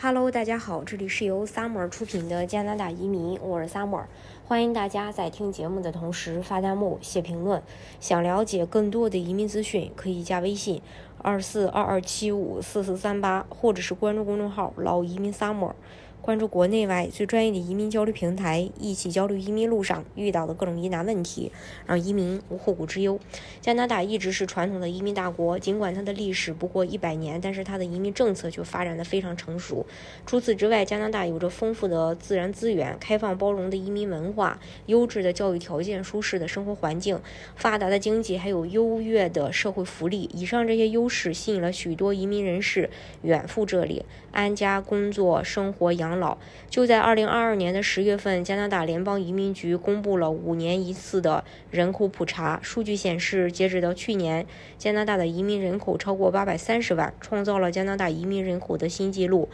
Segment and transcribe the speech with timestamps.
[0.00, 4.04] Hello，大家好，这里是由 Summer 出品的加拿大移民，我是 Summer，
[4.46, 7.60] 欢迎大家在听节目的同时发弹幕、写评论。
[7.98, 10.80] 想了解更多的移民资讯，可以加微信
[11.20, 15.72] 二四二二七五四四三八，或者是关注公众号“老移民 Summer”。
[16.20, 21.50] 关注国内外最专业的移民交流平台，一起交流移民路上遇到的各种疑难问题，
[21.86, 23.18] 让移民无后顾之忧。
[23.62, 29.86] 加拿大一直是传统的移民大国，尽管它的历史不过一百年，但是它的移民政策却发展的非常成熟。
[30.26, 37.18] 除此之外，加拿大有着丰富的自然资源、开放包容的移民文化、优质的教育条件、舒适的生活环境、
[37.56, 40.28] 发达的经济，还有优越的社会福利。
[40.34, 42.90] 以上这些优势吸引了许多移民人士
[43.22, 46.07] 远赴这里安家、工作、生活、养。
[46.08, 46.38] 养老
[46.70, 52.58] 就在二零二二年的十月份，加拿大联邦移民局公布了五年一次的人口普查。
[52.62, 54.46] 数据显示，截止到去年，
[54.78, 59.48] 加拿大的移民人口超过八百三十万，创造了加拿大移民人口的新纪录。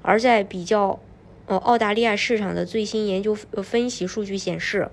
[0.00, 0.98] 而在比较
[1.46, 4.88] 呃澳大利亚市场的最新研究分析数据显示。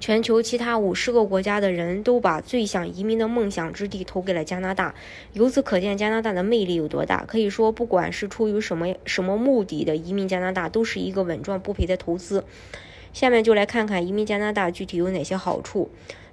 [0.00, 4.94] 全球其他五十个国家的人都把最想移民的梦想之地投给了加拿大，
[5.32, 7.24] 由此可见加拿大的魅力有多大。
[7.26, 12.44] 可以说，不管是出于什么什么目的的移民加拿大，都是一个稳赚不赔的投资。
[13.12, 15.90] 下面就来看看移民加拿大具体有哪些好处。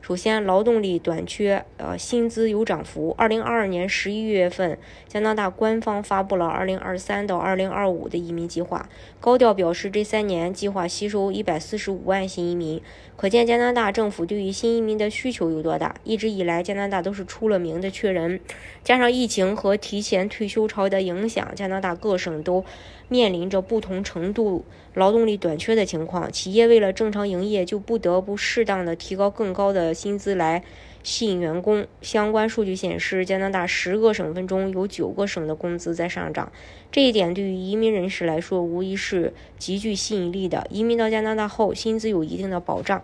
[0.07, 3.15] 首先，劳动力短缺，呃，薪资有涨幅。
[3.17, 8.87] 二零二二年十一月份，加拿大官方发布了二零二三到二零二五的移民计划，
[9.19, 12.79] 高调表示这三年计划吸收一百四十五万新移民。
[13.15, 15.95] 可见加拿大政府对于新移民的需求有多大。
[16.03, 18.39] 一直以来，加拿大都是出了名的缺人，
[18.83, 22.63] 加上疫情和提前退休潮的影响，加拿大各省都
[23.07, 26.31] 面临着不同程度劳动力短缺的情况。
[26.31, 29.94] 企业为了正常营业，就不得不适当的提高更高的。
[29.95, 30.61] 薪资来
[31.01, 31.87] 吸引员工。
[32.01, 36.51] 相关数据显示，加拿大十个省份中有九个省的工资在上涨，
[36.91, 40.67] 这一点对于移民人士来说无疑是极具吸引力的。
[40.69, 43.03] 移民到加拿大后，薪资有一定的保障，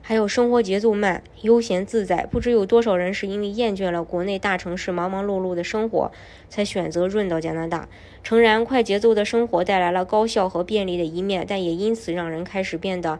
[0.00, 2.26] 还有生活节奏慢、悠闲自在。
[2.26, 6.10] 不知有多少人是因为厌倦了国内大城市忙忙碌碌的生活，
[6.48, 7.88] 才选择润到加拿大。
[8.22, 13.18] 诚然，快节奏的生活带来了高效和便利的一面，但也因此让人开始变得。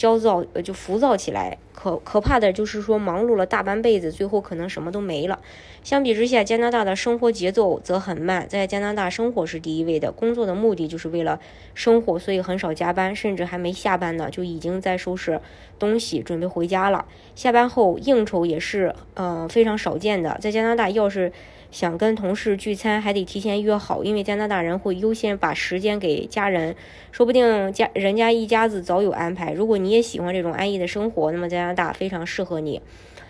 [0.00, 1.58] 焦躁，呃，就浮躁起来。
[1.74, 5.38] 可可怕的就是说，忙碌了大半辈子，最后可能什么都没了。
[5.82, 8.46] 相比之下，加拿大的生活节奏则很慢。
[8.48, 11.38] 在加拿大，生活是第一位的，工作的目的就是为了
[11.74, 15.38] 生活，所以很少加班，甚至还没下班呢，就已经在收拾
[15.78, 17.04] 东西，准备回家了。
[17.34, 20.38] 下班后应酬也是，呃，非常少见的。
[20.40, 21.30] 在加拿大，要是
[21.70, 26.74] 想跟同事聚餐，还得提前约好，因为加拿大人会优先把时间给家人，
[27.12, 29.52] 说不定家人家一家子早有安排。
[29.52, 32.82] 如果你也喜欢这种安逸的生活，那么加拿大非常适合你。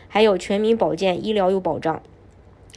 [0.09, 2.03] 还有全民保健，医疗有保障，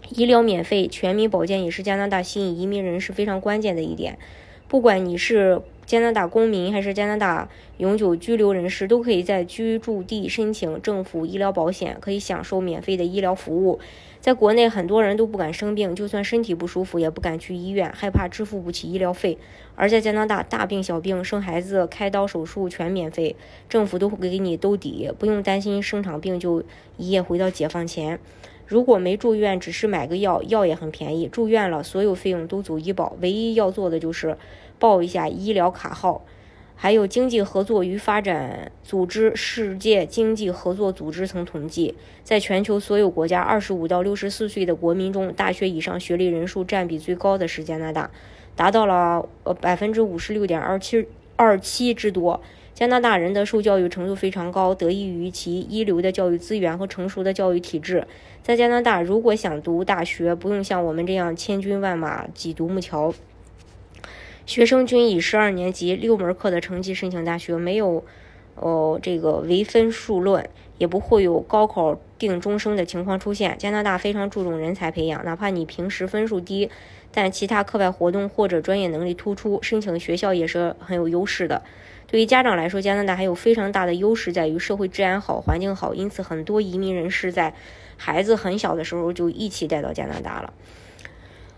[0.09, 4.19] 医疗免费，全民保健也是加拿大吸引移民人士非常关键的一点。
[4.67, 13.79] 不管你是加拿大公民还是加拿大永久居留人士，都可以在居住地申请政府医疗保险，可以享受免费的医疗服务。
[14.21, 19.37] 在国内，很多人都不敢生病，就算身体不舒服，也不敢去医院，害怕支付不起医疗费。
[19.75, 23.35] 而在加拿大，大病小病、生孩子、开刀手术全免费，
[23.67, 26.63] 政府都会给你兜底，不用担心生场病就
[26.95, 28.17] 一夜回到解放前。
[28.65, 34.37] 如果没住院，只是买个药，药也很便宜；住院了，所有费用都走医保，唯一要做的就是
[34.79, 36.23] 报一下医疗卡号。
[36.75, 48.09] 还有经济合作与发展组织（世界经济合作组织）曾统计，在全球所有国家，二十五到六十四岁的国民中，大学以上学历人数占比最高的是加拿大，
[48.55, 52.41] 达到了呃百分之五十六点二七二七之多。
[52.73, 58.07] 加拿大人的受教育程度非常高，得益于其一流的教育资源和成熟的教育体制。
[58.41, 63.13] 在加拿大，如果想读大学，不用像我们这样千军万马挤独木桥。
[64.45, 68.03] 学生均以十二年级六门课的成绩申请大学，没有，
[68.55, 70.47] 哦，这个唯分数论，
[70.77, 73.57] 也不会有高考定终生的情况出现。
[73.57, 76.69] 加拿大非常注重人才培养，哪怕你平时分数低，
[77.11, 81.61] 但其他课外活动或者专业能力突出，申请学校也是很有优势的。
[82.05, 87.53] 对于家长来说，加拿大还有非常大的优势在于社会治安好、环境好，因此很多移民人士在
[87.97, 90.53] 孩子很小的时候就一起带到加拿大了。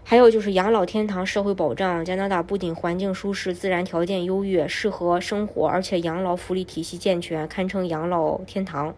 [0.08, 8.94] 还有就是养老天堂社会保障，加拿大不仅环境舒适、自然条件优越、适合生活，而且养老福利体系健全，堪称养老天堂。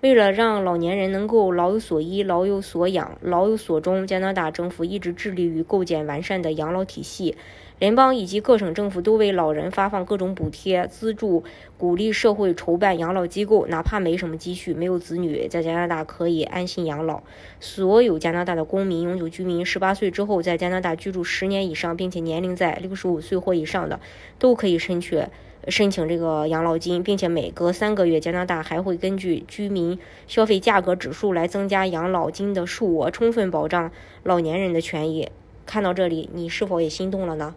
[0.00, 7.36] 为了让老年人能够老有所依、老有所养、老有所终，加拿大政府一直致力于构建完善的养老体系。
[7.78, 11.44] 联邦以及各省政府都为老人发放各种补贴、资助，
[11.76, 13.66] 鼓励社会筹办养老机构。
[13.66, 17.22] 哪怕没什么积蓄、没有子女，在加拿大可以安心养老。
[17.58, 24.00] 所有加拿大的公民、永久居民，十八岁之后在加拿大居住十年以上，并且年龄在六十五岁或以上的，
[24.38, 25.28] 都可以申请
[25.70, 33.90] 申请这个养老金，并且每隔三个月，加拿大还会根据居民消费价格指数来增加养老金的数额，充分保障
[34.22, 35.30] 老年人的权益。
[35.64, 37.54] 看到这里，你是否也心动了呢？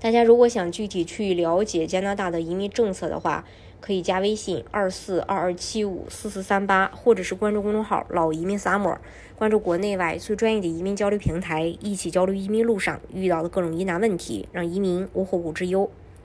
[0.00, 3.44] 大家如果想具体去了解加拿大的移民政策的话，
[3.80, 8.96] 可以加微信二四二二七五四四三八，或者是关注公众号“老移民 summer”，
[9.36, 15.90] 关注国内外最专业的移民交流平台，一起交流移民路上遇到的各种疑难问题，让移民无后顾之忧。